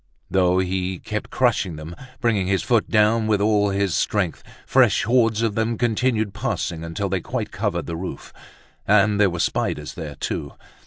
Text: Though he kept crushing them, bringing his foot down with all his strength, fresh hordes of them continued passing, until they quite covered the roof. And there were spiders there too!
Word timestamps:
Though 0.31 0.57
he 0.57 0.97
kept 0.97 1.29
crushing 1.29 1.75
them, 1.75 1.95
bringing 2.19 2.47
his 2.47 2.63
foot 2.63 2.89
down 2.89 3.27
with 3.27 3.39
all 3.39 3.69
his 3.69 3.93
strength, 3.93 4.41
fresh 4.65 5.03
hordes 5.03 5.43
of 5.43 5.53
them 5.53 5.77
continued 5.77 6.33
passing, 6.33 6.83
until 6.83 7.07
they 7.07 7.21
quite 7.21 7.51
covered 7.51 7.85
the 7.85 7.95
roof. 7.95 8.33
And 8.87 9.19
there 9.19 9.29
were 9.29 9.37
spiders 9.37 9.93
there 9.93 10.15
too! 10.15 10.53